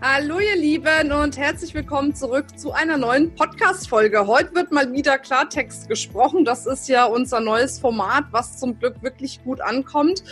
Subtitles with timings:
[0.00, 4.28] Hallo ihr Lieben und herzlich willkommen zurück zu einer neuen Podcast-Folge.
[4.28, 6.44] Heute wird mal wieder Klartext gesprochen.
[6.44, 10.22] Das ist ja unser neues Format, was zum Glück wirklich gut ankommt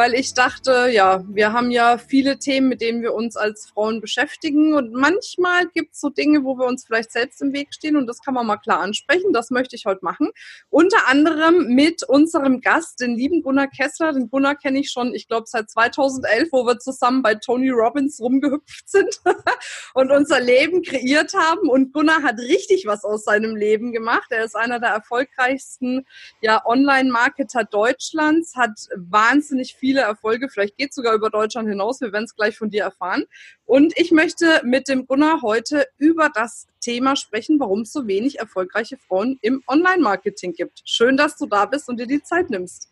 [0.00, 4.00] weil ich dachte, ja, wir haben ja viele Themen, mit denen wir uns als Frauen
[4.00, 7.96] beschäftigen und manchmal gibt es so Dinge, wo wir uns vielleicht selbst im Weg stehen
[7.96, 9.34] und das kann man mal klar ansprechen.
[9.34, 10.30] Das möchte ich heute machen.
[10.70, 14.14] Unter anderem mit unserem Gast, den lieben Gunnar Kessler.
[14.14, 18.20] Den Gunnar kenne ich schon, ich glaube, seit 2011, wo wir zusammen bei Tony Robbins
[18.20, 19.20] rumgehüpft sind
[19.92, 21.68] und unser Leben kreiert haben.
[21.68, 24.28] Und Gunnar hat richtig was aus seinem Leben gemacht.
[24.30, 26.06] Er ist einer der erfolgreichsten
[26.40, 30.48] ja, Online-Marketer Deutschlands, hat wahnsinnig viel viele Erfolge.
[30.48, 32.00] Vielleicht geht es sogar über Deutschland hinaus.
[32.00, 33.24] Wir werden es gleich von dir erfahren.
[33.64, 38.38] Und ich möchte mit dem Gunnar heute über das Thema sprechen, warum es so wenig
[38.38, 40.82] erfolgreiche Frauen im Online-Marketing gibt.
[40.84, 42.88] Schön, dass du da bist und dir die Zeit nimmst.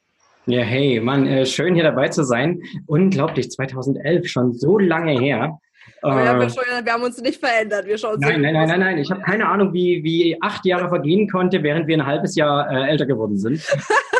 [0.46, 2.62] Ja, hey, Mann, äh, schön hier dabei zu sein.
[2.86, 5.60] Unglaublich, 2011, schon so lange her.
[6.02, 7.86] Aber ja, wir, äh, schon, wir, haben uns nicht verändert.
[7.86, 8.98] Wir schauen nein, nein, nein, nein, nein.
[8.98, 12.68] Ich habe keine Ahnung, wie, wie acht Jahre vergehen konnte, während wir ein halbes Jahr
[12.70, 13.62] äh, älter geworden sind.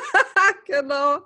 [0.80, 1.18] genau.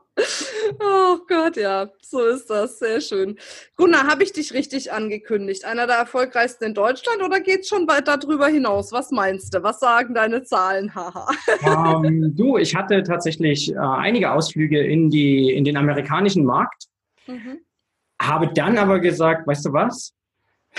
[0.81, 2.79] Oh Gott, ja, so ist das.
[2.79, 3.39] Sehr schön.
[3.77, 5.65] Gunnar, habe ich dich richtig angekündigt?
[5.65, 8.93] Einer der erfolgreichsten in Deutschland oder geht es schon weiter darüber hinaus?
[8.93, 9.63] Was meinst du?
[9.63, 10.95] Was sagen deine Zahlen?
[10.95, 11.29] Haha.
[12.05, 16.87] ähm, du, ich hatte tatsächlich äh, einige Ausflüge in, die, in den amerikanischen Markt.
[17.27, 17.61] Mhm.
[18.21, 20.13] Habe dann aber gesagt, weißt du was?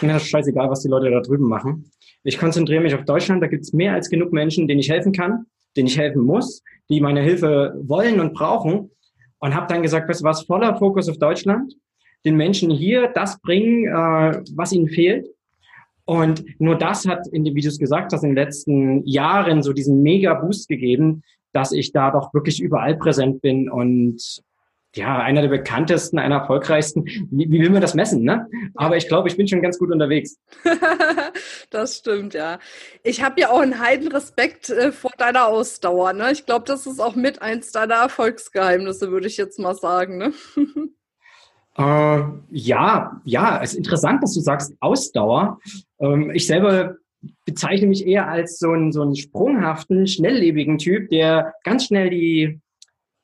[0.01, 1.91] Mir ist scheißegal, was die Leute da drüben machen.
[2.23, 3.43] Ich konzentriere mich auf Deutschland.
[3.43, 6.61] Da gibt es mehr als genug Menschen, denen ich helfen kann, denen ich helfen muss,
[6.89, 8.91] die meine Hilfe wollen und brauchen
[9.39, 11.73] und habe dann gesagt, weißt du was, voller Fokus auf Deutschland,
[12.25, 15.27] den Menschen hier das bringen, äh, was ihnen fehlt.
[16.05, 20.01] Und nur das hat, in, du es gesagt hast, in den letzten Jahren so diesen
[20.01, 21.23] Mega-Boost gegeben,
[21.53, 24.41] dass ich da doch wirklich überall präsent bin und
[24.95, 27.05] ja, einer der bekanntesten, einer erfolgreichsten.
[27.05, 28.47] Wie, wie will man das messen, ne?
[28.75, 30.37] Aber ich glaube, ich bin schon ganz gut unterwegs.
[31.71, 32.59] das stimmt, ja.
[33.03, 36.31] Ich habe ja auch einen heiden Respekt äh, vor deiner Ausdauer, ne?
[36.31, 40.33] Ich glaube, das ist auch mit eins deiner Erfolgsgeheimnisse, würde ich jetzt mal sagen, ne?
[41.77, 45.59] äh, ja, ja, es ist interessant, dass du sagst Ausdauer.
[45.99, 46.97] Ähm, ich selber
[47.45, 52.61] bezeichne mich eher als so einen, so einen sprunghaften, schnelllebigen Typ, der ganz schnell die,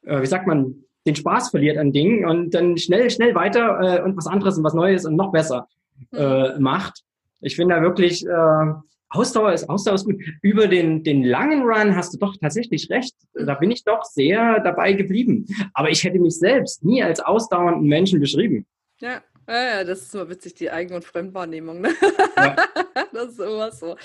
[0.06, 4.02] äh, wie sagt man, den Spaß verliert an Dingen und dann schnell, schnell weiter äh,
[4.02, 5.68] und was anderes und was Neues und noch besser
[6.14, 6.62] äh, mhm.
[6.62, 7.04] macht.
[7.42, 8.74] Ich finde da wirklich, äh,
[9.12, 10.22] Ausdauer ist, Ausdauer ist gut.
[10.42, 13.16] Über den, den langen Run hast du doch tatsächlich recht.
[13.34, 15.48] Da bin ich doch sehr dabei geblieben.
[15.74, 18.68] Aber ich hätte mich selbst nie als ausdauernden Menschen beschrieben.
[19.00, 21.82] Ja, ja, das ist immer witzig, die Eigen- und Fremdwahrnehmung.
[21.82, 21.90] Ne?
[22.38, 22.56] Ja.
[23.14, 23.96] das ist immer so.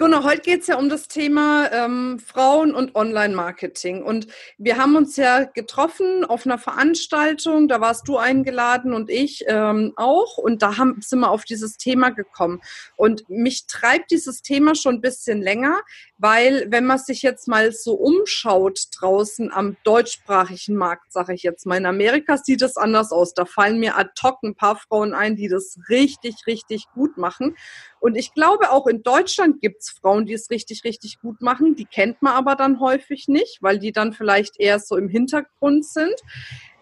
[0.00, 4.02] Genau, heute geht es ja um das Thema ähm, Frauen und Online-Marketing.
[4.02, 9.44] Und wir haben uns ja getroffen auf einer Veranstaltung, da warst du eingeladen und ich
[9.46, 10.38] ähm, auch.
[10.38, 12.62] Und da haben, sind wir auf dieses Thema gekommen.
[12.96, 15.78] Und mich treibt dieses Thema schon ein bisschen länger,
[16.22, 21.64] weil wenn man sich jetzt mal so umschaut draußen am deutschsprachigen Markt, sage ich jetzt
[21.64, 23.32] mal, in Amerika sieht es anders aus.
[23.32, 27.56] Da fallen mir ad hoc ein paar Frauen ein, die das richtig, richtig gut machen.
[28.00, 31.74] Und ich glaube, auch in Deutschland gibt es Frauen, die es richtig, richtig gut machen.
[31.74, 35.86] Die kennt man aber dann häufig nicht, weil die dann vielleicht eher so im Hintergrund
[35.86, 36.16] sind.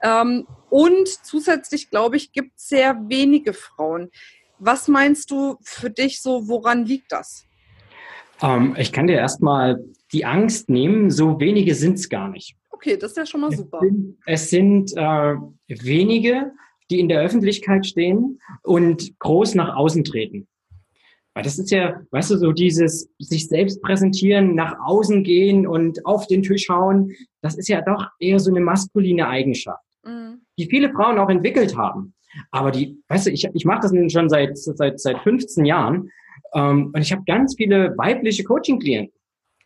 [0.02, 4.10] Ähm, und zusätzlich, glaube ich, gibt es sehr wenige Frauen.
[4.58, 7.47] Was meinst du für dich so, woran liegt das?
[8.42, 12.56] Ähm, ich kann dir erstmal die Angst nehmen, so wenige sind es gar nicht.
[12.70, 13.80] Okay, das ist ja schon mal super.
[13.82, 15.34] Es sind, es sind äh,
[15.82, 16.52] wenige,
[16.90, 20.46] die in der Öffentlichkeit stehen und groß nach außen treten.
[21.34, 26.04] Weil das ist ja, weißt du, so dieses sich selbst präsentieren, nach außen gehen und
[26.04, 27.12] auf den Tisch hauen,
[27.42, 30.40] das ist ja doch eher so eine maskuline Eigenschaft, mhm.
[30.58, 32.14] Die viele Frauen auch entwickelt haben.
[32.50, 36.10] Aber die, weißt du, ich, ich mache das schon seit, seit, seit 15 Jahren
[36.54, 39.14] ähm, und ich habe ganz viele weibliche Coaching-Klienten.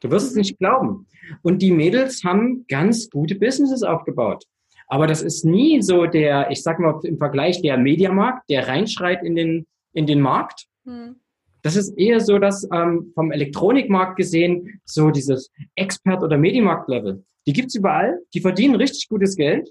[0.00, 1.06] Du wirst es nicht glauben.
[1.42, 4.44] Und die Mädels haben ganz gute Businesses aufgebaut.
[4.88, 9.22] Aber das ist nie so der, ich sag mal im Vergleich der Mediamarkt, der reinschreit
[9.22, 10.66] in den, in den Markt.
[10.84, 11.16] Mhm.
[11.62, 17.24] Das ist eher so, dass ähm, vom Elektronikmarkt gesehen, so dieses Expert- oder Medienmarkt-Level.
[17.46, 19.70] Die gibt's überall, die verdienen richtig gutes Geld,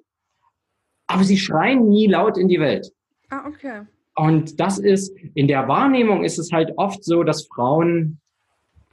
[1.07, 2.91] aber sie schreien nie laut in die Welt.
[3.29, 3.81] Ah, okay.
[4.15, 8.19] Und das ist, in der Wahrnehmung ist es halt oft so, dass Frauen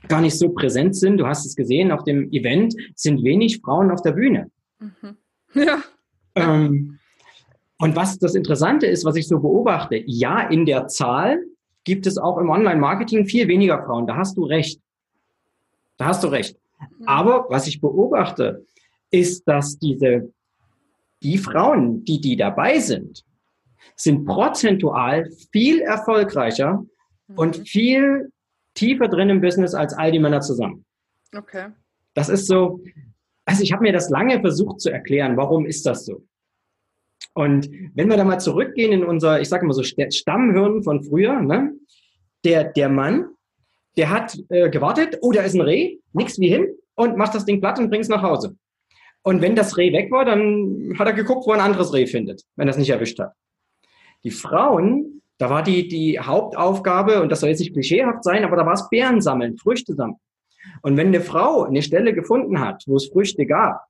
[0.06, 1.18] gar nicht so präsent sind.
[1.18, 4.50] Du hast es gesehen, auf dem Event sind wenig Frauen auf der Bühne.
[4.78, 5.16] Mhm.
[5.54, 5.82] Ja.
[6.34, 6.98] Ähm,
[7.78, 11.42] und was das Interessante ist, was ich so beobachte, ja, in der Zahl
[11.84, 14.06] gibt es auch im Online-Marketing viel weniger Frauen.
[14.06, 14.78] Da hast du recht.
[15.96, 16.58] Da hast du recht.
[16.98, 17.08] Mhm.
[17.08, 18.66] Aber was ich beobachte,
[19.10, 20.30] ist, dass diese,
[21.22, 23.24] die Frauen, die, die dabei sind,
[23.96, 26.84] sind prozentual viel erfolgreicher
[27.26, 27.38] mhm.
[27.38, 28.30] und viel
[28.74, 30.84] tiefer drin im Business als all die Männer zusammen.
[31.36, 31.68] Okay.
[32.14, 32.82] Das ist so,
[33.44, 36.24] also ich habe mir das lange versucht zu erklären, warum ist das so?
[37.34, 41.40] Und wenn wir da mal zurückgehen in unser, ich sage mal so Stammhirn von früher,
[41.40, 41.72] ne?
[42.44, 43.26] der, der Mann,
[43.96, 47.44] der hat äh, gewartet, oh, da ist ein Reh, nix wie hin und macht das
[47.44, 48.56] Ding platt und bringt es nach Hause.
[49.22, 52.06] Und wenn das Reh weg war, dann hat er geguckt, wo er ein anderes Reh
[52.06, 53.32] findet, wenn er es nicht erwischt hat.
[54.24, 58.56] Die Frauen, da war die, die Hauptaufgabe, und das soll jetzt nicht klischeehaft sein, aber
[58.56, 60.20] da war es Beeren sammeln, Früchte sammeln.
[60.82, 63.84] Und wenn eine Frau eine Stelle gefunden hat, wo es Früchte gab,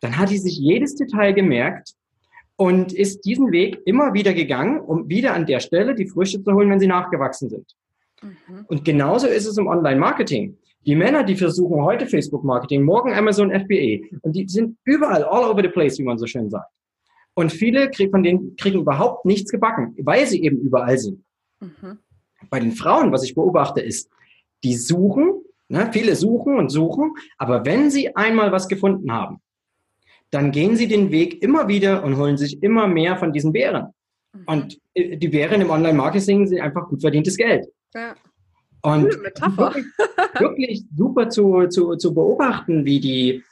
[0.00, 1.94] dann hat die sich jedes Detail gemerkt
[2.56, 6.52] und ist diesen Weg immer wieder gegangen, um wieder an der Stelle die Früchte zu
[6.52, 7.74] holen, wenn sie nachgewachsen sind.
[8.22, 8.66] Mhm.
[8.68, 10.56] Und genauso ist es im Online-Marketing.
[10.84, 15.62] Die Männer, die versuchen heute Facebook-Marketing, morgen Amazon FBA, und die sind überall, all over
[15.62, 16.70] the place, wie man so schön sagt.
[17.34, 21.24] Und viele von denen kriegen überhaupt nichts gebacken, weil sie eben überall sind.
[21.60, 21.98] Mhm.
[22.50, 24.10] Bei den Frauen, was ich beobachte, ist,
[24.64, 29.40] die suchen, ne, viele suchen und suchen, aber wenn sie einmal was gefunden haben,
[30.30, 33.94] dann gehen sie den Weg immer wieder und holen sich immer mehr von diesen Bären.
[34.32, 34.44] Mhm.
[34.46, 37.66] Und äh, die Bären im Online-Marketing sind einfach gut verdientes Geld.
[37.94, 38.14] Ja.
[38.82, 39.84] Und wirklich,
[40.38, 43.42] wirklich, super zu, zu, zu beobachten, wie die,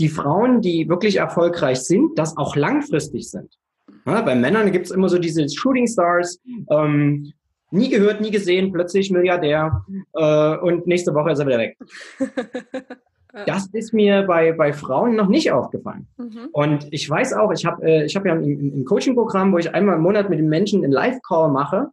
[0.00, 3.58] die Frauen, die wirklich erfolgreich sind, das auch langfristig sind.
[4.06, 6.40] Ja, bei Männern gibt es immer so diese Shooting Stars,
[6.70, 7.32] ähm,
[7.70, 11.76] nie gehört, nie gesehen, plötzlich Milliardär äh, und nächste Woche ist er wieder weg.
[13.46, 16.08] Das ist mir bei, bei Frauen noch nicht aufgefallen.
[16.16, 16.48] Mhm.
[16.52, 19.72] Und ich weiß auch, ich habe äh, ich hab ja ein, ein Coaching-Programm, wo ich
[19.74, 21.88] einmal im Monat mit den Menschen einen Live-Call mache.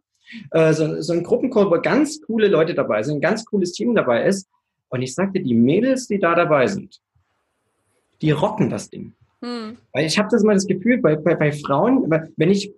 [0.50, 3.94] Äh, so, so ein Gruppencall, wo ganz coole Leute dabei sind, ein ganz cooles Team
[3.94, 4.48] dabei ist.
[4.88, 7.00] Und ich sagte, die Mädels, die da dabei sind,
[8.22, 9.14] die rocken das Ding.
[9.40, 9.78] Mhm.
[9.92, 12.72] Weil ich habe das mal das Gefühl, bei, bei, bei Frauen, wenn ich,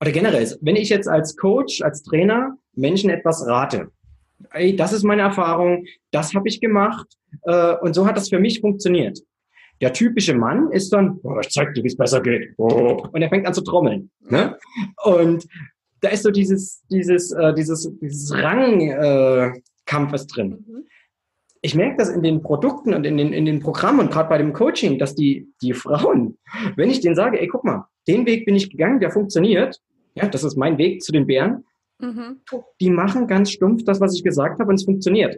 [0.00, 3.88] oder generell, wenn ich jetzt als Coach, als Trainer Menschen etwas rate,
[4.52, 7.06] ey, das ist meine Erfahrung, das habe ich gemacht
[7.42, 9.20] äh, und so hat das für mich funktioniert.
[9.80, 12.54] Der typische Mann ist dann, oh, ich zeig dir, wie es besser geht.
[12.56, 14.10] Oh, und er fängt an zu trommeln.
[14.20, 14.56] Ne?
[15.04, 15.46] Und
[16.06, 20.64] da ist so dieses, dieses, äh, dieses, dieses Rangkampfes äh, drin.
[20.66, 20.84] Mhm.
[21.62, 24.38] Ich merke das in den Produkten und in den, in den Programmen und gerade bei
[24.38, 26.38] dem Coaching, dass die, die Frauen,
[26.76, 29.80] wenn ich denen sage, ey, guck mal, den Weg bin ich gegangen, der funktioniert,
[30.14, 31.64] ja, das ist mein Weg zu den Bären,
[31.98, 32.40] Mhm.
[32.80, 35.36] Die machen ganz stumpf das, was ich gesagt habe, und es funktioniert.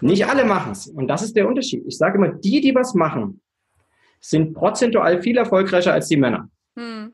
[0.00, 0.88] Nicht alle machen es.
[0.88, 1.84] Und das ist der Unterschied.
[1.86, 3.40] Ich sage immer, die, die was machen,
[4.20, 6.50] sind prozentual viel erfolgreicher als die Männer.
[6.74, 7.12] Mhm.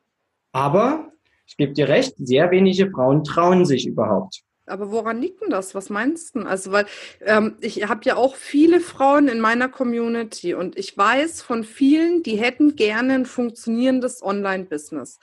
[0.52, 1.12] Aber
[1.50, 4.42] ich gebe dir recht, sehr wenige Frauen trauen sich überhaupt.
[4.66, 5.74] Aber woran liegt denn das?
[5.74, 6.42] Was meinst du?
[6.42, 6.86] Also, weil
[7.26, 12.22] ähm, ich habe ja auch viele Frauen in meiner Community und ich weiß von vielen,
[12.22, 15.18] die hätten gerne ein funktionierendes Online-Business.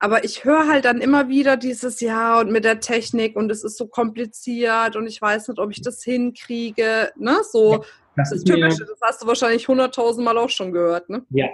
[0.00, 3.62] Aber ich höre halt dann immer wieder dieses Ja und mit der Technik und es
[3.62, 7.12] ist so kompliziert und ich weiß nicht, ob ich das hinkriege.
[7.16, 7.36] Ne?
[7.48, 7.84] So
[8.16, 11.08] das, das Typische, das hast du wahrscheinlich hunderttausend Mal auch schon gehört.
[11.08, 11.24] Ne?
[11.30, 11.46] Ja.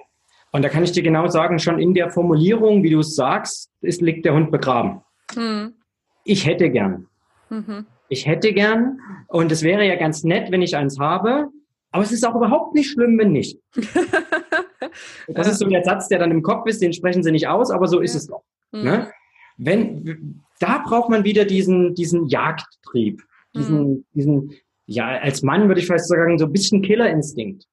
[0.54, 3.72] Und da kann ich dir genau sagen, schon in der Formulierung, wie du es sagst,
[3.80, 5.00] ist, liegt der Hund begraben.
[5.34, 5.74] Hm.
[6.22, 7.08] Ich hätte gern.
[7.50, 7.86] Mhm.
[8.08, 9.00] Ich hätte gern.
[9.26, 11.48] Und es wäre ja ganz nett, wenn ich eins habe.
[11.90, 13.58] Aber es ist auch überhaupt nicht schlimm, wenn nicht.
[15.26, 17.72] Das ist so der Satz, der dann im Kopf ist, den sprechen sie nicht aus,
[17.72, 18.44] aber so ist es doch.
[18.70, 18.82] Mhm.
[18.82, 19.12] Ne?
[19.56, 23.20] Wenn, da braucht man wieder diesen, diesen Jagdtrieb,
[23.56, 24.04] diesen, mhm.
[24.12, 24.52] diesen,
[24.86, 27.64] ja, als Mann würde ich fast sagen, so ein bisschen Killerinstinkt.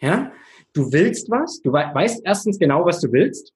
[0.00, 0.32] Ja?
[0.74, 3.52] Du willst was, du weißt erstens genau, was du willst.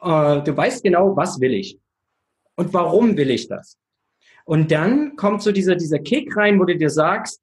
[0.00, 1.78] Äh, du weißt genau, was will ich.
[2.56, 3.78] Und warum will ich das?
[4.44, 7.40] Und dann kommt so dieser, dieser Kick rein, wo du dir sagst,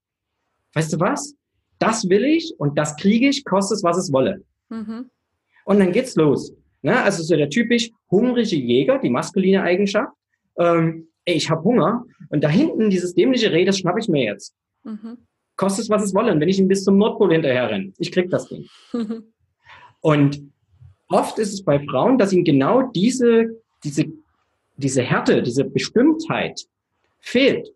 [0.73, 1.35] weißt du was?
[1.79, 4.43] Das will ich und das kriege ich, kostet es, was es wolle.
[4.69, 5.09] Mhm.
[5.65, 6.53] Und dann geht's los.
[6.81, 7.01] Ne?
[7.01, 10.13] Also so der typisch hungrige Jäger, die maskuline Eigenschaft.
[10.57, 14.23] Ähm, ey, ich habe Hunger und da hinten dieses dämliche Reh, das schnapp ich mir
[14.23, 14.55] jetzt.
[14.83, 15.17] Mhm.
[15.61, 16.31] Kostet es, was es wolle.
[16.31, 18.65] Und wenn ich ihn bis zum Nordpol hinterher renne, ich krieg das Ding.
[20.01, 20.41] Und
[21.07, 24.05] oft ist es bei Frauen, dass ihnen genau diese, diese,
[24.77, 26.65] diese Härte, diese Bestimmtheit
[27.19, 27.69] fehlt.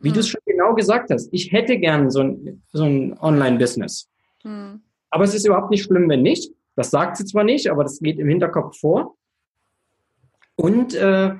[0.00, 0.12] Wie mhm.
[0.12, 1.30] du es schon genau gesagt hast.
[1.32, 4.10] Ich hätte gern so ein, so ein Online-Business.
[4.44, 4.82] Mhm.
[5.08, 6.52] Aber es ist überhaupt nicht schlimm, wenn nicht.
[6.76, 9.16] Das sagt sie zwar nicht, aber das geht im Hinterkopf vor.
[10.56, 11.36] Und äh,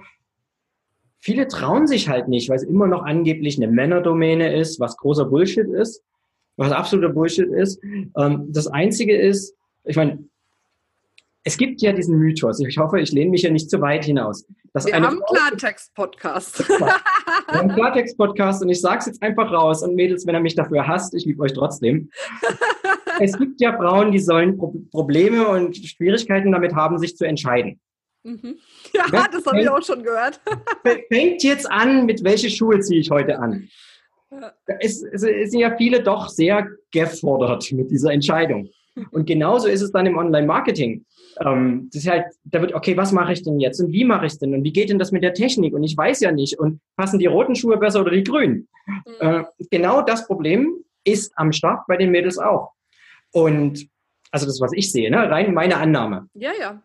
[1.20, 5.26] viele trauen sich halt nicht, weil es immer noch angeblich eine Männerdomäne ist, was großer
[5.26, 6.02] Bullshit ist,
[6.56, 7.82] was absoluter Bullshit ist.
[8.16, 10.24] Ähm, das Einzige ist, ich meine,
[11.42, 14.44] es gibt ja diesen Mythos, ich hoffe, ich lehne mich ja nicht zu weit hinaus.
[14.74, 16.68] Wir haben einen Klartext-Podcast.
[17.48, 20.54] Wir haben Klartext-Podcast und ich sage es jetzt einfach raus und Mädels, wenn er mich
[20.54, 22.10] dafür hasst, ich liebe euch trotzdem.
[23.20, 27.80] es gibt ja Frauen, die sollen Pro Probleme und Schwierigkeiten damit haben, sich zu entscheiden.
[28.22, 28.58] Mhm.
[28.94, 30.40] Ja, ja, das habe ich auch schon gehört.
[31.12, 33.68] Fängt jetzt an, mit welche Schuhe ziehe ich heute an?
[34.66, 38.70] Es, es, es sind ja viele doch sehr gefordert mit dieser Entscheidung.
[39.10, 41.04] Und genauso ist es dann im Online-Marketing.
[41.40, 44.26] Ähm, das ist halt, da wird, okay, was mache ich denn jetzt und wie mache
[44.26, 46.32] ich es denn und wie geht denn das mit der Technik und ich weiß ja
[46.32, 48.68] nicht und passen die roten Schuhe besser oder die grünen?
[48.86, 48.94] Mhm.
[49.20, 52.72] Äh, genau das Problem ist am Start bei den Mädels auch.
[53.32, 53.88] Und
[54.32, 55.30] also das, was ich sehe, ne?
[55.30, 56.28] rein meine Annahme.
[56.34, 56.82] Ja, ja.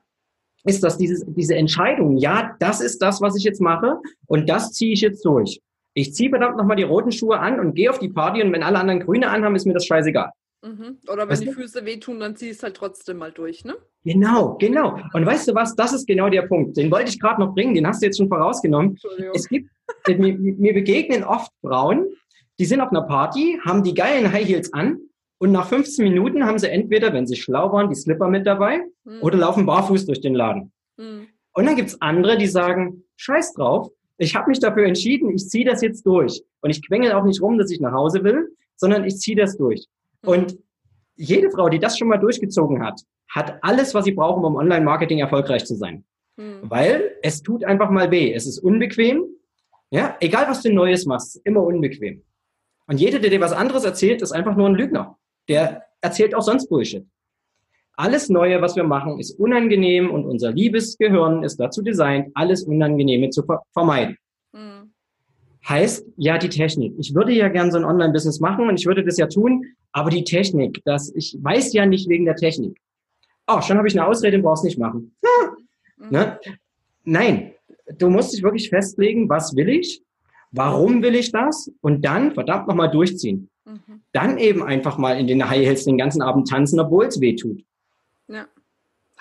[0.65, 4.71] Ist, dass dieses, diese Entscheidung, ja, das ist das, was ich jetzt mache und das
[4.73, 5.61] ziehe ich jetzt durch.
[5.93, 8.63] Ich ziehe verdammt nochmal die roten Schuhe an und gehe auf die Party und wenn
[8.63, 10.31] alle anderen grüne anhaben, ist mir das scheißegal.
[10.63, 10.97] Mhm.
[11.07, 13.75] Oder wenn weißt die Füße wehtun, dann zieh es halt trotzdem mal durch, ne?
[14.03, 14.99] Genau, genau.
[15.13, 16.75] Und weißt du was, das ist genau der Punkt.
[16.75, 18.97] Den wollte ich gerade noch bringen, den hast du jetzt schon vorausgenommen.
[19.33, 19.69] Es gibt,
[20.07, 22.07] mir, mir begegnen oft Frauen,
[22.59, 24.99] die sind auf einer Party, haben die geilen High Heels an
[25.37, 28.83] und nach 15 Minuten haben sie entweder, wenn sie schlau waren, die Slipper mit dabei
[29.03, 29.21] mhm.
[29.21, 30.71] oder laufen barfuß durch den Laden.
[30.97, 31.27] Mhm.
[31.53, 35.65] Und dann gibt's andere, die sagen, scheiß drauf, ich habe mich dafür entschieden, ich ziehe
[35.65, 36.41] das jetzt durch.
[36.61, 39.57] Und ich quengel auch nicht rum, dass ich nach Hause will, sondern ich ziehe das
[39.57, 39.85] durch.
[40.23, 40.29] Mhm.
[40.29, 40.57] Und
[41.15, 45.19] jede Frau, die das schon mal durchgezogen hat, hat alles, was sie brauchen, um Online-Marketing
[45.19, 46.05] erfolgreich zu sein.
[46.37, 46.61] Mhm.
[46.63, 48.33] Weil es tut einfach mal weh.
[48.33, 49.25] Es ist unbequem.
[49.91, 52.23] Ja, egal was du Neues machst, immer unbequem.
[52.87, 55.17] Und jeder, der dir was anderes erzählt, ist einfach nur ein Lügner.
[55.47, 57.05] Der erzählt auch sonst Bullshit.
[57.97, 62.63] Alles Neue, was wir machen, ist unangenehm und unser liebes Gehirn ist dazu designt, alles
[62.63, 64.17] Unangenehme zu vermeiden.
[64.51, 64.91] Mhm.
[65.67, 66.93] Heißt, ja, die Technik.
[66.99, 70.09] Ich würde ja gern so ein Online-Business machen und ich würde das ja tun, aber
[70.09, 72.77] die Technik, das, ich weiß ja nicht wegen der Technik.
[73.47, 75.15] Oh, schon habe ich eine Ausrede, brauchst nicht machen.
[75.97, 76.09] Mhm.
[76.09, 76.39] Ne?
[77.05, 77.53] Nein,
[77.97, 80.03] du musst dich wirklich festlegen, was will ich,
[80.51, 83.49] warum will ich das und dann verdammt nochmal durchziehen.
[83.65, 84.01] Mhm.
[84.13, 87.35] Dann eben einfach mal in den High Heels den ganzen Abend tanzen, obwohl es weh
[87.35, 87.63] tut.
[88.27, 88.47] Ja.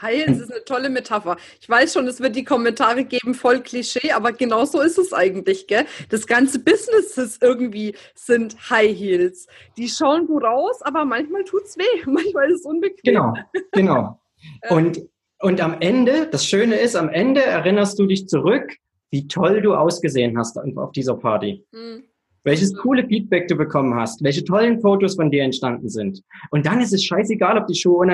[0.00, 1.36] Heilen ist eine tolle Metapher.
[1.60, 5.12] Ich weiß schon, es wird die Kommentare geben, voll Klischee, aber genau so ist es
[5.12, 5.86] eigentlich, gell?
[6.10, 9.46] Das ganze Businesses irgendwie sind High Heels.
[9.76, 13.02] Die schauen gut aus, aber manchmal tut es weh, manchmal ist es unbequem.
[13.04, 13.34] Genau,
[13.72, 14.20] genau.
[14.68, 15.00] Und,
[15.40, 18.76] und am Ende, das Schöne ist, am Ende erinnerst du dich zurück,
[19.10, 21.64] wie toll du ausgesehen hast auf dieser Party.
[21.72, 22.04] Mhm
[22.44, 26.22] welches coole Feedback du bekommen hast, welche tollen Fotos von dir entstanden sind.
[26.50, 28.06] Und dann ist es scheißegal, ob die Schuhe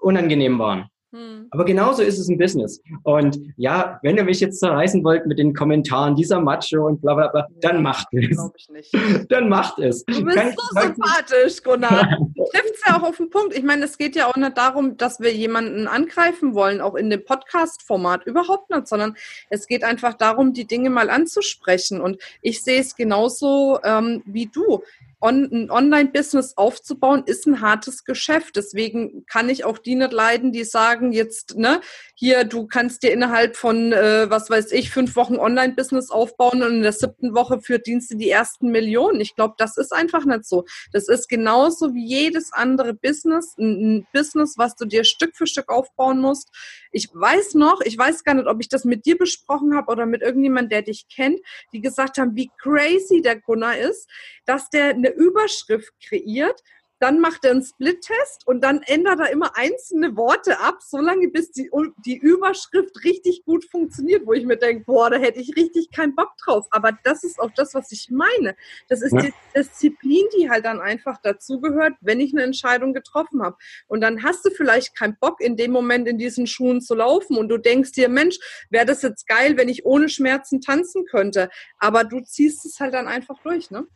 [0.00, 0.84] unangenehm waren.
[1.12, 1.48] Hm.
[1.50, 2.80] Aber genauso ist es im Business.
[3.02, 7.14] Und ja, wenn ihr mich jetzt zerreißen wollt mit den Kommentaren dieser Macho und bla
[7.14, 8.38] bla bla, dann macht es.
[8.56, 8.94] Ich nicht.
[9.28, 10.04] Dann macht es.
[10.04, 12.16] Du bist Kann so sympathisch, Gunnar.
[12.50, 13.54] Trifft es ja auch auf den Punkt.
[13.56, 17.10] Ich meine, es geht ja auch nicht darum, dass wir jemanden angreifen wollen, auch in
[17.10, 18.26] dem Podcast-Format.
[18.26, 19.16] Überhaupt nicht, sondern
[19.50, 22.00] es geht einfach darum, die Dinge mal anzusprechen.
[22.00, 24.82] Und ich sehe es genauso ähm, wie du
[25.20, 28.56] on, ein Online-Business aufzubauen, ist ein hartes Geschäft.
[28.56, 31.80] Deswegen kann ich auch die nicht leiden, die sagen jetzt, ne,
[32.14, 36.76] hier, du kannst dir innerhalb von, äh, was weiß ich, fünf Wochen Online-Business aufbauen und
[36.76, 39.20] in der siebten Woche verdienst du die ersten Millionen.
[39.20, 40.64] Ich glaube, das ist einfach nicht so.
[40.92, 42.06] Das ist genauso wie
[42.40, 46.50] jedes andere Business, ein, Business, was du dir Stück für Stück aufbauen musst.
[46.90, 50.06] Ich weiß noch, ich weiß gar nicht, ob ich das mit dir besprochen habe oder
[50.06, 51.40] mit irgendjemand, der dich kennt,
[51.72, 54.08] die gesagt haben, wie crazy der Gunnar ist,
[54.46, 56.62] dass der eine Überschrift kreiert
[57.00, 61.50] dann macht er einen Split-Test und dann ändert er immer einzelne Worte ab, solange bis
[61.50, 61.70] die,
[62.04, 66.14] die Überschrift richtig gut funktioniert, wo ich mir denke, boah, da hätte ich richtig keinen
[66.14, 66.66] Bock drauf.
[66.70, 68.54] Aber das ist auch das, was ich meine.
[68.88, 69.22] Das ist ja.
[69.22, 73.56] die Disziplin, die halt dann einfach dazugehört, wenn ich eine Entscheidung getroffen habe.
[73.88, 77.38] Und dann hast du vielleicht keinen Bock, in dem Moment in diesen Schuhen zu laufen
[77.38, 78.38] und du denkst dir, Mensch,
[78.68, 81.48] wäre das jetzt geil, wenn ich ohne Schmerzen tanzen könnte.
[81.78, 83.86] Aber du ziehst es halt dann einfach durch, ne?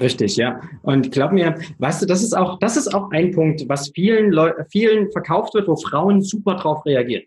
[0.00, 0.60] Richtig, ja.
[0.82, 4.30] Und glaub mir, weißt du, das ist auch, das ist auch ein Punkt, was vielen
[4.30, 7.24] Leu vielen verkauft wird, wo Frauen super drauf reagieren.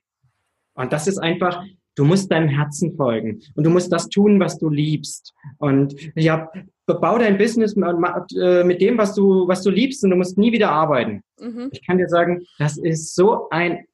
[0.75, 1.63] Und das ist einfach,
[1.95, 5.33] du musst deinem Herzen folgen und du musst das tun, was du liebst.
[5.57, 6.49] Und ja,
[6.85, 10.51] bau dein Business äh, mit dem, was du, was du liebst und du musst nie
[10.51, 11.23] wieder arbeiten.
[11.39, 11.69] Mhm.
[11.71, 13.85] Ich kann dir sagen, das ist so ein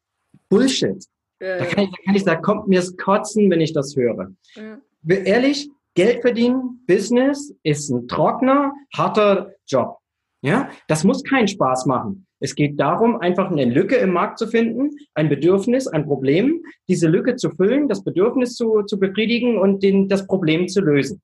[0.49, 1.03] Bullshit.
[1.39, 3.95] Ja, da, kann ich, da kann ich sagen, kommt mir das Kotzen, wenn ich das
[3.95, 4.31] höre.
[4.55, 4.77] Ja.
[5.07, 9.97] Ehrlich, Geld verdienen, Business ist ein trockener, harter Job.
[10.41, 12.27] Ja, das muss keinen Spaß machen.
[12.39, 17.07] Es geht darum, einfach eine Lücke im Markt zu finden, ein Bedürfnis, ein Problem, diese
[17.07, 21.19] Lücke zu füllen, das Bedürfnis zu, zu befriedigen und den, das Problem zu lösen.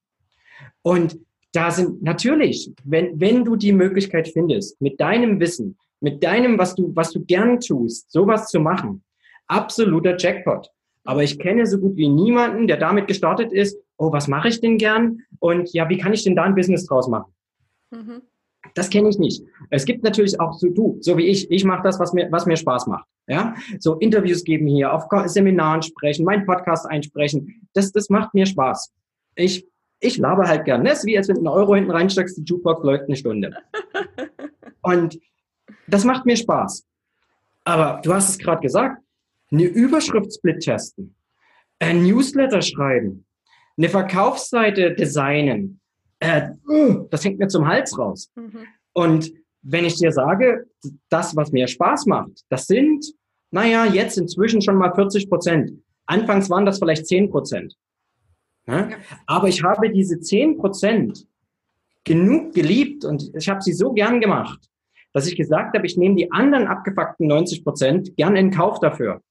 [0.81, 1.19] Und
[1.51, 6.73] da sind natürlich, wenn, wenn du die Möglichkeit findest, mit deinem Wissen, mit deinem, was
[6.73, 9.03] du, was du gern tust, sowas zu machen,
[9.45, 10.67] absoluter Jackpot.
[11.03, 14.61] Aber ich kenne so gut wie niemanden, der damit gestartet ist, oh, was mache ich
[14.61, 15.19] denn gern?
[15.39, 17.33] Und ja, wie kann ich denn da ein Business draus machen?
[17.91, 18.21] Mhm.
[18.75, 19.43] Das kenne ich nicht.
[19.69, 21.51] Es gibt natürlich auch so du, so wie ich.
[21.51, 23.05] Ich mache das, was mir, was mir Spaß macht.
[23.27, 27.67] Ja, so Interviews geben hier, auf Seminaren sprechen, meinen Podcast einsprechen.
[27.73, 28.91] Das, das macht mir Spaß.
[29.35, 29.65] Ich,
[29.99, 30.83] ich laber halt gern.
[30.83, 33.55] Das ist wie als wenn du einen Euro hinten reinsteckst, die Jukebox läuft eine Stunde.
[34.81, 35.19] Und
[35.87, 36.85] das macht mir Spaß.
[37.63, 39.01] Aber du hast es gerade gesagt,
[39.51, 41.15] eine Überschrift split testen,
[41.79, 43.25] ein Newsletter schreiben,
[43.77, 45.79] eine Verkaufsseite designen,
[46.19, 46.49] äh,
[47.09, 48.31] das hängt mir zum Hals raus.
[48.35, 48.65] Mhm.
[48.93, 50.65] Und wenn ich dir sage,
[51.09, 53.05] das, was mir Spaß macht, das sind,
[53.51, 55.71] naja, jetzt inzwischen schon mal 40 Prozent.
[56.05, 57.75] Anfangs waren das vielleicht 10 Prozent.
[58.67, 58.89] Ja?
[58.89, 58.97] Ja.
[59.25, 61.25] Aber ich habe diese 10 Prozent
[62.03, 64.59] genug geliebt und ich habe sie so gern gemacht,
[65.13, 69.21] dass ich gesagt habe, ich nehme die anderen abgefuckten 90 Prozent gern in Kauf dafür,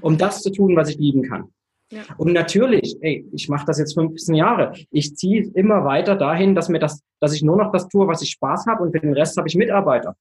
[0.00, 1.52] um das zu tun, was ich lieben kann.
[1.92, 2.02] Ja.
[2.16, 4.72] Und natürlich, ey, ich mache das jetzt 15 Jahre.
[4.90, 8.22] Ich ziehe immer weiter dahin, dass mir das, dass ich nur noch das tue, was
[8.22, 10.16] ich Spaß habe und für den Rest habe ich Mitarbeiter.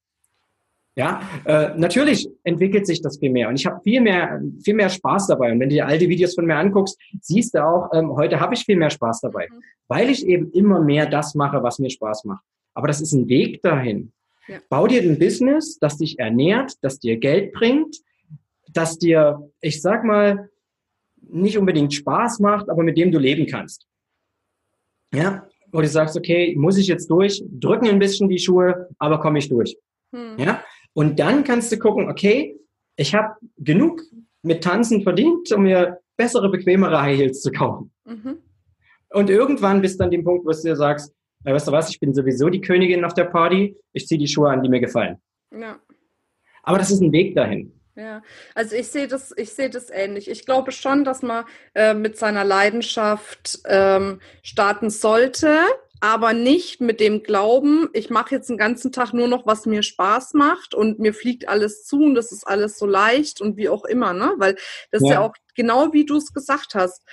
[0.98, 4.90] Ja, äh, natürlich entwickelt sich das viel mehr und ich habe viel mehr, viel mehr
[4.90, 5.54] Spaß dabei.
[5.54, 8.42] Und wenn du dir all die Videos von mir anguckst, siehst du auch, ähm, heute
[8.42, 9.64] habe ich viel mehr Spaß dabei, mhm.
[9.88, 12.44] weil ich eben immer mehr das mache, was mir Spaß macht.
[12.74, 14.12] Aber das ist ein Weg dahin.
[14.50, 14.58] Ja.
[14.68, 17.96] Bau dir ein Business, das dich ernährt, das dir Geld bringt,
[18.74, 20.50] das dir, ich sag mal,
[21.22, 23.88] nicht unbedingt Spaß macht, aber mit dem du leben kannst.
[25.14, 29.20] Ja, wo du sagst, okay, muss ich jetzt durch, drücken ein bisschen die Schuhe, aber
[29.20, 29.78] komme ich durch.
[30.14, 30.38] Hm.
[30.38, 30.64] Ja,
[30.94, 32.58] und dann kannst du gucken, okay,
[32.98, 34.02] ich habe genug
[34.44, 37.92] mit Tanzen verdient, um mir bessere, bequemere High Heels zu kaufen.
[38.06, 38.38] Mhm.
[39.10, 41.14] Und irgendwann bist du an dem Punkt, wo du dir sagst,
[41.44, 44.50] weißt du was, ich bin sowieso die Königin auf der Party, ich ziehe die Schuhe
[44.50, 45.18] an, die mir gefallen.
[45.52, 45.80] Ja.
[46.64, 47.74] Aber das ist ein Weg dahin.
[48.02, 48.24] Ja,
[48.56, 50.28] also ich sehe das, ich sehe das ähnlich.
[50.28, 55.60] Ich glaube schon, dass man äh, mit seiner Leidenschaft ähm, starten sollte,
[56.00, 59.84] aber nicht mit dem Glauben, ich mache jetzt den ganzen Tag nur noch, was mir
[59.84, 63.70] Spaß macht und mir fliegt alles zu und das ist alles so leicht und wie
[63.70, 64.34] auch immer, ne?
[64.38, 64.56] Weil
[64.90, 65.08] das ja.
[65.08, 67.04] ist ja auch genau wie du es gesagt hast.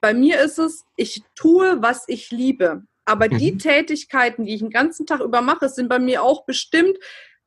[0.00, 2.84] Bei mir ist es, ich tue, was ich liebe.
[3.04, 3.38] Aber mhm.
[3.38, 6.98] die Tätigkeiten, die ich den ganzen Tag über mache, sind bei mir auch bestimmt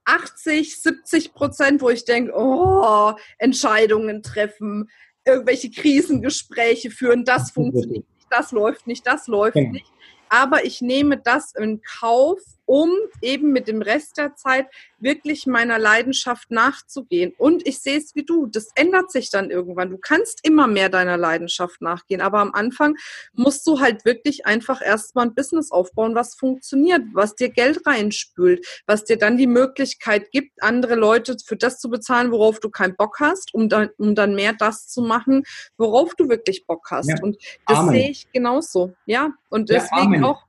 [0.10, 4.90] 80, 70 Prozent, wo ich denke, oh, Entscheidungen treffen,
[5.26, 9.72] irgendwelche Krisengespräche führen, das funktioniert nicht, das läuft nicht, das läuft genau.
[9.72, 9.92] nicht.
[10.30, 12.92] Aber ich nehme das in Kauf, um
[13.24, 14.68] eben mit dem Rest der Zeit
[15.00, 17.34] wirklich meiner Leidenschaft nachzugehen.
[17.36, 19.90] Und ich sehe es wie du, das ändert sich dann irgendwann.
[19.90, 22.96] Du kannst immer mehr deiner Leidenschaft nachgehen, aber am Anfang
[23.34, 28.64] musst du halt wirklich einfach erstmal ein Business aufbauen, was funktioniert, was dir Geld reinspült,
[28.86, 32.96] was dir dann die Möglichkeit gibt, andere Leute für das zu bezahlen, worauf du keinen
[32.96, 35.44] Bock hast, um dann, um dann mehr das zu machen,
[35.76, 37.10] worauf du wirklich Bock hast.
[37.10, 37.16] Ja.
[37.24, 37.96] Und das Amen.
[37.96, 38.94] sehe ich genauso.
[39.08, 40.44] Ja, und deswegen ja, auch.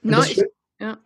[0.00, 0.42] Na, ich,
[0.80, 0.96] ja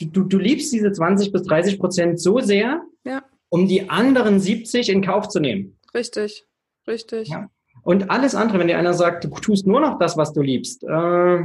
[0.00, 3.22] du, du liebst diese 20 bis 30 Prozent so sehr, ja.
[3.48, 5.78] um die anderen 70 in Kauf zu nehmen.
[5.94, 6.44] Richtig,
[6.86, 7.28] richtig.
[7.28, 7.48] Ja.
[7.82, 10.82] Und alles andere, wenn dir einer sagt, du tust nur noch das, was du liebst,
[10.84, 11.38] äh,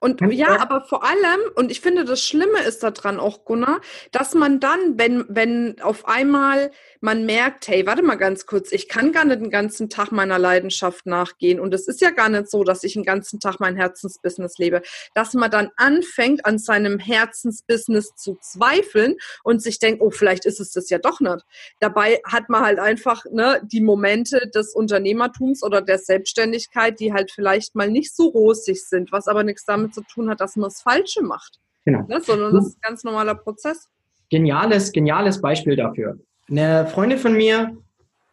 [0.00, 3.80] und ja, aber vor allem, und ich finde, das Schlimme ist daran auch, Gunnar,
[4.10, 8.88] dass man dann, wenn, wenn auf einmal man merkt, hey, warte mal ganz kurz, ich
[8.88, 11.58] kann gar nicht den ganzen Tag meiner Leidenschaft nachgehen.
[11.58, 14.82] Und es ist ja gar nicht so, dass ich den ganzen Tag mein Herzensbusiness lebe,
[15.14, 20.60] dass man dann anfängt, an seinem Herzensbusiness zu zweifeln und sich denkt, oh, vielleicht ist
[20.60, 21.44] es das ja doch nicht.
[21.80, 27.32] Dabei hat man halt einfach ne, die Momente des Unternehmertums oder der Selbstständigkeit, die halt
[27.32, 30.64] vielleicht mal nicht so rosig sind, was aber nichts damit zu tun hat, dass man
[30.64, 31.58] das Falsche macht.
[31.84, 32.04] Genau.
[32.08, 33.88] Ne, sondern das ist ein ganz normaler Prozess.
[34.30, 36.18] Geniales, geniales Beispiel dafür.
[36.48, 37.76] Eine Freundin von mir,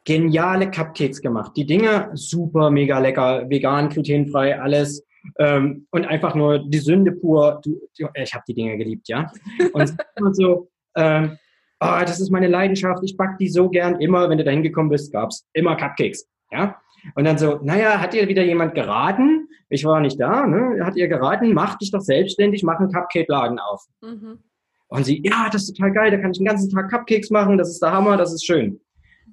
[0.05, 1.53] geniale Cupcakes gemacht.
[1.55, 5.05] Die Dinger super, mega lecker, vegan, glutenfrei, alles.
[5.37, 7.61] Ähm, und einfach nur die Sünde pur.
[7.63, 7.81] Du,
[8.13, 9.31] ich habe die Dinger geliebt, ja.
[9.73, 9.97] Und
[10.31, 11.37] so, ähm,
[11.81, 13.99] oh, das ist meine Leidenschaft, ich back die so gern.
[13.99, 16.77] Immer, wenn du da hingekommen bist, gab's immer Cupcakes, ja.
[17.15, 19.48] Und dann so, naja, hat ihr wieder jemand geraten?
[19.69, 20.83] Ich war nicht da, ne?
[20.83, 23.85] Hat ihr geraten, mach dich doch selbstständig, mach einen Cupcake-Laden auf.
[24.01, 24.39] Mhm.
[24.87, 27.57] Und sie, ja, das ist total geil, da kann ich den ganzen Tag Cupcakes machen,
[27.57, 28.81] das ist der Hammer, das ist schön.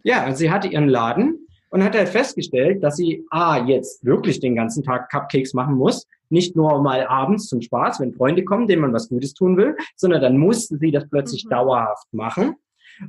[0.04, 4.40] Ja, also sie hatte ihren Laden und hat halt festgestellt, dass sie A, jetzt wirklich
[4.40, 8.66] den ganzen Tag Cupcakes machen muss, nicht nur mal abends zum Spaß, wenn Freunde kommen,
[8.66, 11.50] denen man was Gutes tun will, sondern dann musste sie das plötzlich mhm.
[11.50, 12.56] dauerhaft machen.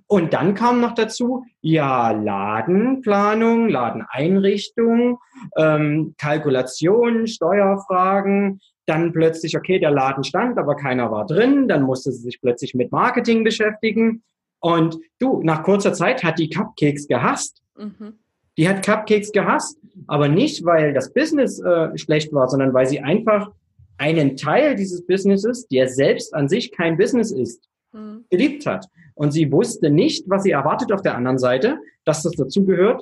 [0.08, 5.20] Und dann kam noch dazu, ja, Ladenplanung, Ladeneinrichtung,
[5.58, 12.12] ähm, Kalkulation, Steuerfragen, dann plötzlich, okay, der Laden stand, aber keiner war drin, dann musste
[12.12, 14.24] sie sich plötzlich mit Marketing beschäftigen.
[14.60, 17.62] Und du, nach kurzer Zeit hat die Cupcakes gehasst.
[17.78, 18.14] Mhm.
[18.58, 23.02] Die hat Cupcakes gehasst, aber nicht, weil das Business äh, schlecht war, sondern weil sie
[23.02, 23.52] einfach
[23.98, 28.26] einen Teil dieses Businesses, der selbst an sich kein Business ist, mhm.
[28.30, 28.88] geliebt hat.
[29.16, 33.02] Und sie wusste nicht, was sie erwartet auf der anderen Seite, dass das dazugehört.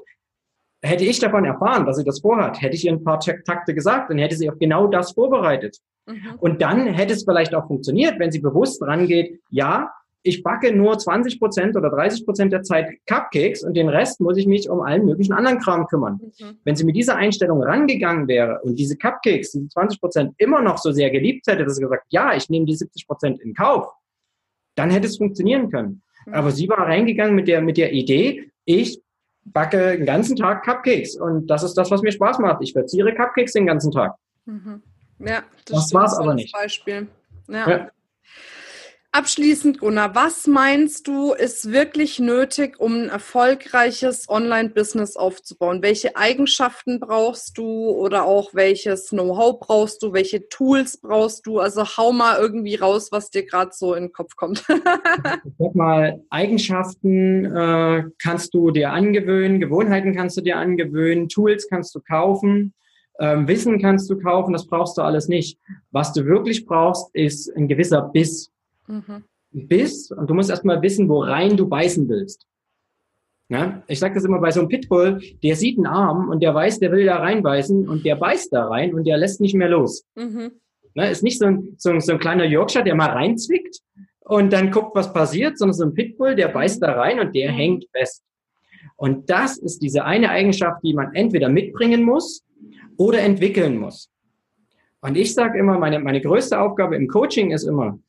[0.82, 4.10] Hätte ich davon erfahren, dass sie das vorhat, hätte ich ihr ein paar Takte gesagt,
[4.10, 5.78] dann hätte sie auf genau das vorbereitet.
[6.06, 6.36] Mhm.
[6.40, 9.92] Und dann hätte es vielleicht auch funktioniert, wenn sie bewusst rangeht, ja,
[10.26, 14.38] ich backe nur 20 Prozent oder 30 Prozent der Zeit Cupcakes und den Rest muss
[14.38, 16.20] ich mich um allen möglichen anderen Kram kümmern.
[16.40, 16.58] Mhm.
[16.64, 20.80] Wenn sie mit dieser Einstellung rangegangen wäre und diese Cupcakes, diese 20 Prozent immer noch
[20.80, 23.88] so sehr geliebt hätte, dass sie gesagt, ja, ich nehme die 70 Prozent in Kauf,
[24.76, 26.02] dann hätte es funktionieren können.
[26.26, 26.34] Mhm.
[26.34, 29.02] Aber sie war reingegangen mit der, mit der Idee, ich
[29.46, 32.62] backe den ganzen Tag Cupcakes und das ist das, was mir Spaß macht.
[32.62, 34.16] Ich verziere Cupcakes den ganzen Tag.
[34.46, 34.82] Mhm.
[35.20, 36.54] Ja, das, das war es aber nicht.
[36.54, 37.08] Beispiel.
[37.48, 37.70] Ja.
[37.70, 37.90] ja.
[39.18, 45.82] Abschließend, Gunnar, was meinst du, ist wirklich nötig, um ein erfolgreiches Online-Business aufzubauen?
[45.82, 50.12] Welche Eigenschaften brauchst du oder auch welches Know-how brauchst du?
[50.12, 51.60] Welche Tools brauchst du?
[51.60, 54.66] Also hau mal irgendwie raus, was dir gerade so in den Kopf kommt.
[54.68, 61.70] ich sag mal, Eigenschaften äh, kannst du dir angewöhnen, Gewohnheiten kannst du dir angewöhnen, Tools
[61.70, 62.74] kannst du kaufen.
[63.22, 65.58] Ähm, Wissen kannst du kaufen, das brauchst du alles nicht.
[65.92, 68.52] Was du wirklich brauchst, ist ein gewisser Biss.
[68.88, 69.24] Mhm.
[69.52, 72.46] Biss, und du musst erstmal wissen, wo rein du beißen willst.
[73.50, 73.84] Ja?
[73.88, 76.80] Ich sage das immer bei so einem Pitbull, der sieht einen Arm und der weiß,
[76.80, 80.06] der will da reinbeißen und der beißt da rein und der lässt nicht mehr los.
[80.16, 80.52] Mhm.
[80.94, 81.10] Ne?
[81.10, 83.80] Ist nicht so ein, so, ein, so ein kleiner Yorkshire, der mal reinzwickt
[84.22, 87.52] und dann guckt, was passiert, sondern so ein Pitbull, der beißt da rein und der
[87.52, 87.56] mhm.
[87.56, 88.24] hängt fest.
[88.98, 92.44] Und das ist diese eine Eigenschaft, die man entweder mitbringen muss
[92.98, 94.10] oder entwickeln muss.
[95.02, 98.00] Und ich sage immer, meine, meine größte Aufgabe im Coaching ist immer,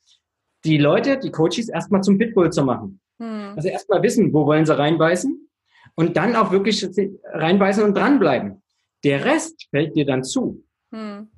[0.66, 3.00] die Leute, die Coaches erstmal zum Pitbull zu machen.
[3.18, 3.52] Hm.
[3.56, 5.48] Also erstmal wissen, wo wollen sie reinbeißen
[5.94, 6.86] und dann auch wirklich
[7.32, 8.62] reinbeißen und dranbleiben.
[9.04, 10.64] Der Rest fällt dir dann zu.
[10.92, 11.28] Hm.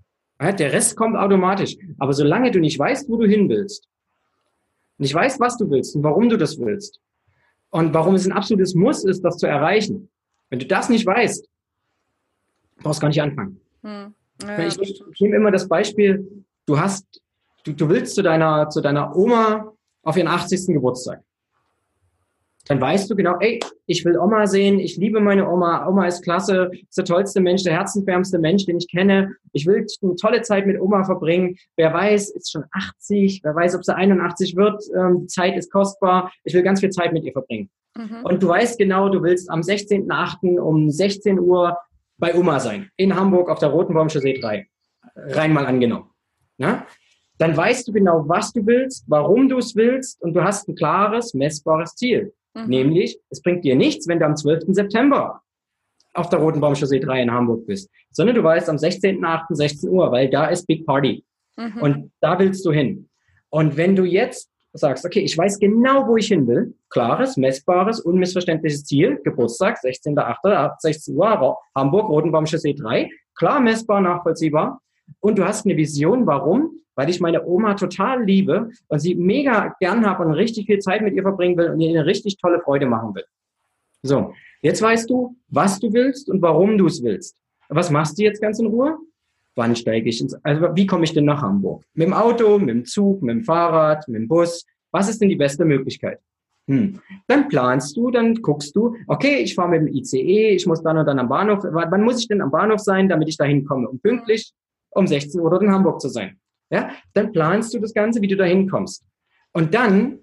[0.41, 1.77] Ja, der Rest kommt automatisch.
[1.99, 3.89] Aber solange du nicht weißt, wo du hin willst,
[4.99, 7.01] nicht weißt, was du willst und warum du das willst
[7.71, 10.09] und warum es ein absolutes Muss ist, das zu erreichen,
[10.51, 11.49] wenn du das nicht weißt,
[12.83, 13.61] brauchst gar nicht anfangen.
[13.83, 14.15] Hm.
[14.43, 17.21] Ja, ich, ich, ich nehme immer das Beispiel, du hast,
[17.65, 20.69] du, du willst zu deiner, zu deiner Oma auf ihren 80.
[20.69, 21.23] Geburtstag.
[22.69, 26.23] Dann weißt du genau, ey, ich will Oma sehen, ich liebe meine Oma, Oma ist
[26.23, 29.35] klasse, ist der tollste Mensch, der herzenwärmste Mensch, den ich kenne.
[29.53, 31.57] Ich will eine tolle Zeit mit Oma verbringen.
[31.77, 36.31] Wer weiß, ist schon 80, wer weiß, ob sie 81 wird, ähm, Zeit ist kostbar.
[36.45, 37.71] Ich will ganz viel Zeit mit ihr verbringen.
[37.97, 38.25] Mhm.
[38.25, 40.59] Und du weißt genau, du willst am 16.8.
[40.59, 41.79] um 16 Uhr
[42.19, 44.67] bei Oma sein, in Hamburg auf der Rotenbaumsche See 3.
[45.17, 46.11] Rein mal angenommen.
[46.59, 46.87] Na?
[47.39, 50.75] Dann weißt du genau, was du willst, warum du es willst und du hast ein
[50.75, 52.33] klares, messbares Ziel.
[52.55, 52.67] Mhm.
[52.67, 54.65] Nämlich, es bringt dir nichts, wenn du am 12.
[54.69, 55.41] September
[56.15, 59.55] auf der Rotenbaumsche See 3 in Hamburg bist, sondern du weißt am 16.8.
[59.55, 61.25] 16 Uhr, weil da ist Big Party.
[61.57, 61.81] Mhm.
[61.81, 63.09] Und da willst du hin.
[63.51, 68.01] Und wenn du jetzt sagst, okay, ich weiß genau, wo ich hin will, klares, messbares,
[68.01, 74.81] unmissverständliches Ziel, Geburtstag, 16.8., ab 16 Uhr, Hamburg, Rotenbaumsche See 3, klar, messbar, nachvollziehbar.
[75.21, 76.79] Und du hast eine Vision, warum?
[76.99, 81.01] Weil ich meine Oma total liebe und sie mega gern habe und richtig viel Zeit
[81.01, 83.25] mit ihr verbringen will und ihr eine richtig tolle Freude machen will.
[84.03, 87.37] So, jetzt weißt du, was du willst und warum du es willst.
[87.69, 88.99] Was machst du jetzt ganz in Ruhe?
[89.59, 91.85] wann steige ich ins, also wie komme ich denn nach Hamburg?
[91.93, 94.65] Mit dem Auto, mit dem Zug, mit dem Fahrrad, mit dem Bus?
[94.93, 96.21] Was ist denn die beste Möglichkeit?
[96.69, 97.01] Hm.
[97.27, 100.97] Dann planst du, dann guckst du, okay, ich fahre mit dem ICE, ich muss dann
[100.97, 101.65] und dann am Bahnhof.
[101.65, 104.53] Wann muss ich denn am Bahnhof sein, damit ich da hinkomme, um pünktlich
[104.91, 106.38] um 16 Uhr in Hamburg zu sein?
[106.71, 109.05] Ja, dann planst du das Ganze, wie du da hinkommst.
[109.53, 110.21] Und dann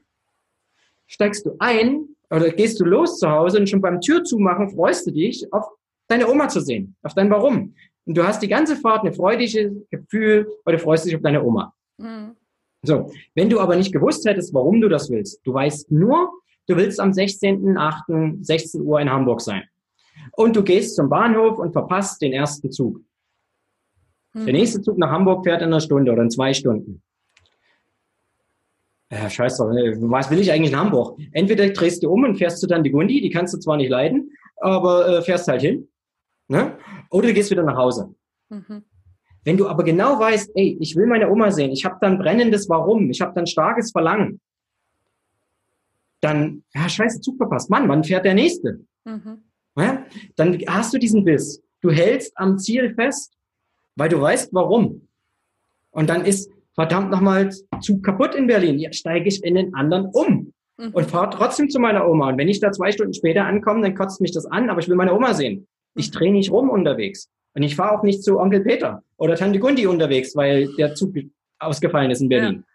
[1.08, 5.08] steigst du ein oder gehst du los zu Hause und schon beim Tür zumachen freust
[5.08, 5.66] du dich, auf
[6.08, 7.76] deine Oma zu sehen, auf dein Warum.
[8.06, 11.74] Und du hast die ganze Fahrt ein freudiges Gefühl, du freust dich auf deine Oma.
[11.98, 12.36] Mhm.
[12.84, 16.30] So, wenn du aber nicht gewusst hättest, warum du das willst, du weißt nur,
[16.68, 18.44] du willst am 16.08.
[18.44, 19.64] 16 Uhr in Hamburg sein.
[20.34, 23.02] Und du gehst zum Bahnhof und verpasst den ersten Zug.
[24.36, 24.46] Mhm.
[24.46, 27.02] Der nächste Zug nach Hamburg fährt in einer Stunde oder in zwei Stunden.
[29.10, 31.18] Ja, scheiße, was will ich eigentlich in Hamburg?
[31.32, 33.90] Entweder drehst du um und fährst du dann die Gundi, die kannst du zwar nicht
[33.90, 35.88] leiden, aber äh, fährst halt hin.
[36.50, 36.78] Ne?
[37.12, 38.14] Oder du gehst wieder nach Hause.
[38.50, 38.84] Mhm.
[39.46, 42.68] Wenn du aber genau weißt, ey, ich will meine Oma sehen, ich habe dann brennendes
[42.68, 44.42] Warum, ich habe dann starkes Verlangen,
[46.20, 47.70] dann, ja, scheiße, Zug verpasst.
[47.70, 48.82] Mann, wann fährt der nächste?
[49.06, 49.44] Mhm.
[49.78, 50.04] Ja?
[50.36, 51.62] Dann hast du diesen Biss.
[51.82, 53.36] Du hältst am Ziel fest,
[53.96, 55.08] weil du weißt, warum.
[55.92, 57.50] Und dann ist verdammt nochmal
[57.82, 58.80] Zug kaputt in Berlin.
[58.80, 60.54] Jetzt steige ich in den anderen um.
[60.78, 60.90] mhm.
[60.92, 62.30] und fahre trotzdem zu meiner Oma.
[62.30, 64.88] Und wenn ich da zwei Stunden später ankomme, dann kotzt mich das an, aber ich
[64.88, 65.68] will meine Oma sehen.
[65.96, 67.30] Ich drehe nicht rum unterwegs.
[67.54, 71.16] Und ich fahre auch nicht zu Onkel Peter oder Tante Gundi unterwegs, weil der Zug
[71.60, 72.66] ausgefallen ist in Berlin.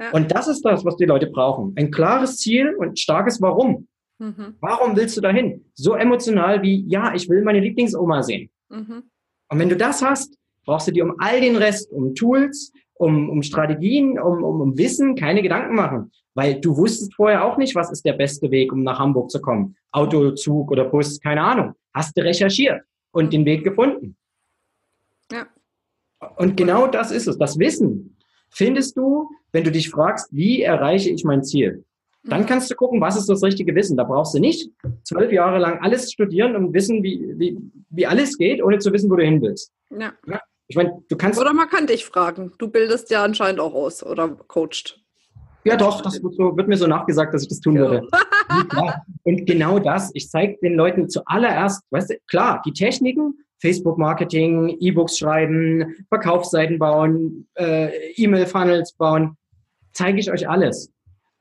[0.00, 0.06] Ja.
[0.06, 0.10] Ja.
[0.12, 1.74] Und das ist das, was die Leute brauchen.
[1.76, 3.86] Ein klares Ziel und starkes Warum.
[4.18, 4.56] Mhm.
[4.60, 5.64] Warum willst du dahin?
[5.74, 8.50] So emotional wie, ja, ich will meine Lieblingsoma sehen.
[8.68, 9.04] Mhm.
[9.48, 10.36] Und wenn du das hast,
[10.70, 14.78] brauchst du dir um all den Rest, um Tools, um, um Strategien, um, um, um
[14.78, 16.12] Wissen keine Gedanken machen.
[16.34, 19.40] Weil du wusstest vorher auch nicht, was ist der beste Weg, um nach Hamburg zu
[19.40, 19.74] kommen.
[19.90, 21.74] Auto, Zug oder Bus, keine Ahnung.
[21.92, 24.16] Hast du recherchiert und den Weg gefunden.
[25.32, 25.48] Ja.
[26.36, 27.36] Und genau das ist es.
[27.36, 28.16] Das Wissen
[28.50, 31.84] findest du, wenn du dich fragst, wie erreiche ich mein Ziel?
[32.22, 32.46] Dann mhm.
[32.46, 33.96] kannst du gucken, was ist das richtige Wissen.
[33.96, 34.70] Da brauchst du nicht
[35.02, 39.10] zwölf Jahre lang alles studieren und wissen, wie, wie, wie alles geht, ohne zu wissen,
[39.10, 39.72] wo du hin willst.
[39.90, 40.12] Ja.
[40.70, 40.72] Ja.
[40.72, 41.40] Ich meine, du kannst.
[41.40, 42.52] Oder man kann dich fragen.
[42.58, 45.00] Du bildest ja anscheinend auch aus oder coacht.
[45.64, 47.82] Ja, doch, das wird, so, wird mir so nachgesagt, dass ich das tun ja.
[47.82, 48.08] würde.
[49.24, 55.18] und genau das, ich zeige den Leuten zuallererst, weißt du, klar, die Techniken, Facebook-Marketing, E-Books
[55.18, 59.36] schreiben, Verkaufsseiten bauen, äh, E-Mail-Funnels bauen,
[59.92, 60.90] zeige ich euch alles.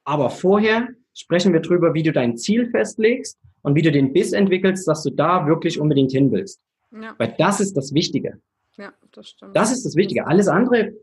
[0.04, 4.34] Aber vorher sprechen wir drüber, wie du dein Ziel festlegst und wie du den Biss
[4.34, 6.60] entwickelst, dass du da wirklich unbedingt hin willst.
[6.92, 7.16] Ja.
[7.18, 8.40] Weil das ist das Wichtige.
[8.80, 9.56] Ja, das stimmt.
[9.56, 10.26] Das ist das Wichtige.
[10.26, 10.94] Alles andere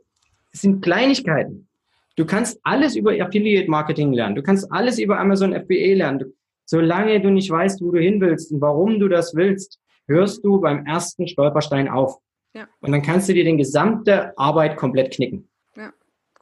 [0.53, 1.69] sind Kleinigkeiten.
[2.17, 4.35] Du kannst alles über Affiliate Marketing lernen.
[4.35, 6.19] Du kannst alles über Amazon FBA lernen.
[6.19, 6.33] Du,
[6.65, 10.59] solange du nicht weißt, wo du hin willst und warum du das willst, hörst du
[10.59, 12.19] beim ersten Stolperstein auf.
[12.55, 12.67] Ja.
[12.81, 15.47] Und dann kannst du dir den gesamte Arbeit komplett knicken.
[15.77, 15.93] Ja,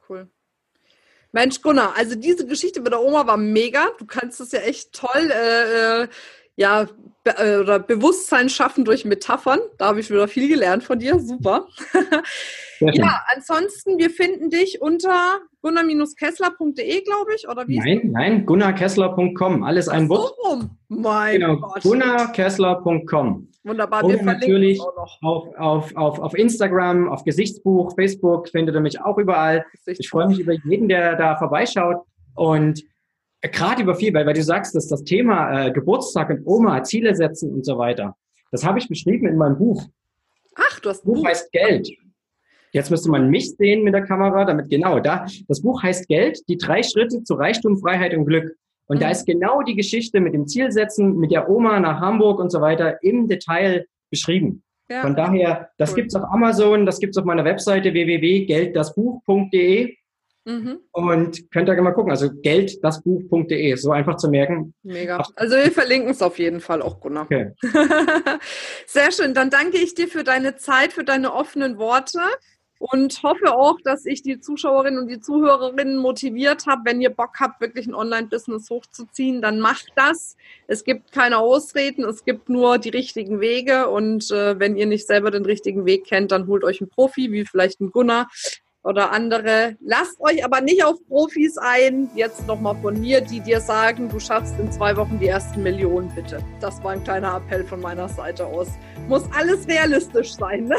[0.08, 0.28] cool.
[1.32, 3.88] Mensch, Gunnar, also diese Geschichte mit der Oma war mega.
[3.98, 6.08] Du kannst es ja echt toll äh, äh
[6.56, 6.86] ja,
[7.24, 9.60] be äh, oder Bewusstsein schaffen durch Metaphern.
[9.78, 11.18] Da habe ich wieder viel gelernt von dir.
[11.18, 11.66] Super.
[12.80, 17.78] ja, ansonsten, wir finden dich unter gunnar-kessler.de, glaube ich, oder wie?
[17.78, 19.64] Nein, nein, gunnarkessler.com.
[19.64, 20.34] Alles ein Wort.
[20.36, 20.78] So rum.
[20.88, 21.82] Mein genau, Gott.
[21.82, 23.48] gunnarkessler.com.
[23.64, 24.78] Wunderbar, wir Und natürlich
[25.22, 29.64] Auf, auf, auf, auf Instagram, auf Gesichtsbuch, Facebook findet ihr mich auch überall.
[29.86, 32.02] Ich freue mich über jeden, der da vorbeischaut.
[32.34, 32.84] Und
[33.48, 37.14] gerade über viel, weil, weil du sagst, dass das Thema äh, Geburtstag und Oma, Ziele
[37.14, 38.16] setzen und so weiter,
[38.50, 39.84] das habe ich beschrieben in meinem Buch.
[40.54, 41.16] Ach, du hast das Buch.
[41.16, 41.90] Buch heißt Geld.
[42.72, 45.26] Jetzt müsste man mich sehen mit der Kamera, damit genau da.
[45.46, 48.56] Das Buch heißt Geld, die drei Schritte zu Reichtum, Freiheit und Glück.
[48.86, 49.00] Und mhm.
[49.00, 52.60] da ist genau die Geschichte mit dem Zielsetzen, mit der Oma nach Hamburg und so
[52.60, 54.62] weiter im Detail beschrieben.
[54.90, 55.02] Ja.
[55.02, 55.96] Von daher, das cool.
[55.96, 59.96] gibt's auf Amazon, das gibt's auf meiner Webseite www.gelddasbuch.de.
[60.44, 60.80] Mhm.
[60.92, 64.74] Und könnt ihr mal gucken, also gelddasbuch.de, so einfach zu merken.
[64.82, 65.26] Mega.
[65.36, 67.24] Also wir verlinken es auf jeden Fall auch, Gunnar.
[67.24, 67.52] Okay.
[68.86, 69.32] Sehr schön.
[69.32, 72.20] Dann danke ich dir für deine Zeit, für deine offenen Worte
[72.78, 76.82] und hoffe auch, dass ich die Zuschauerinnen und die Zuhörerinnen motiviert habe.
[76.84, 80.36] Wenn ihr Bock habt, wirklich ein Online-Business hochzuziehen, dann macht das.
[80.66, 83.88] Es gibt keine Ausreden, es gibt nur die richtigen Wege.
[83.88, 87.32] Und äh, wenn ihr nicht selber den richtigen Weg kennt, dann holt euch einen Profi,
[87.32, 88.28] wie vielleicht ein Gunnar,
[88.84, 89.76] oder andere.
[89.80, 92.08] Lasst euch aber nicht auf Profis ein.
[92.14, 96.08] Jetzt nochmal von mir, die dir sagen, du schaffst in zwei Wochen die ersten Millionen,
[96.14, 96.38] bitte.
[96.60, 98.68] Das war ein kleiner Appell von meiner Seite aus.
[99.08, 100.68] Muss alles realistisch sein.
[100.68, 100.76] Ne?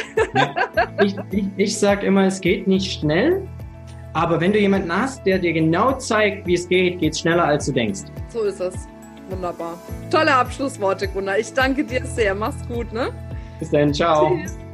[1.03, 3.47] Ich ich, ich sage immer, es geht nicht schnell.
[4.13, 7.43] Aber wenn du jemanden hast, der dir genau zeigt, wie es geht, geht es schneller,
[7.43, 8.01] als du denkst.
[8.29, 8.87] So ist es.
[9.29, 9.77] Wunderbar.
[10.09, 11.39] Tolle Abschlussworte, Gunnar.
[11.39, 12.33] Ich danke dir sehr.
[12.35, 13.09] Mach's gut, ne?
[13.59, 13.93] Bis dann.
[13.93, 14.37] Ciao.
[14.37, 14.64] Tschüss.